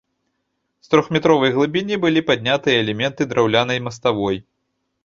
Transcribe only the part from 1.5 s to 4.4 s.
глыбіні былі паднятыя элементы драўлянай маставой.